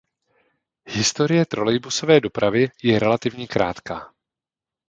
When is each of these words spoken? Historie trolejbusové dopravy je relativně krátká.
Historie 0.85 1.45
trolejbusové 1.45 2.19
dopravy 2.21 2.69
je 2.83 2.99
relativně 2.99 3.47
krátká. 3.47 4.13